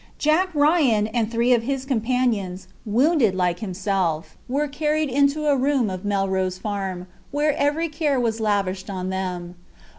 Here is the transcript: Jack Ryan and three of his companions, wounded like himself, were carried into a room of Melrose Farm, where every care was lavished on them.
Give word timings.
Jack 0.17 0.49
Ryan 0.55 1.05
and 1.05 1.29
three 1.31 1.53
of 1.53 1.61
his 1.61 1.85
companions, 1.85 2.67
wounded 2.87 3.35
like 3.35 3.59
himself, 3.59 4.35
were 4.49 4.67
carried 4.67 5.09
into 5.09 5.45
a 5.45 5.55
room 5.55 5.91
of 5.91 6.03
Melrose 6.05 6.57
Farm, 6.57 7.05
where 7.29 7.53
every 7.55 7.87
care 7.87 8.19
was 8.19 8.39
lavished 8.39 8.89
on 8.89 9.09
them. 9.11 9.53